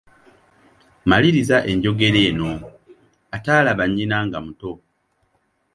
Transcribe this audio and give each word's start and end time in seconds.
Maliriza 1.09 1.57
enjogera 1.71 2.19
eno, 2.29 2.51
ataalaba 3.35 3.83
nnyina 3.87 4.17
nga 4.25 4.39
muto… 4.45 4.71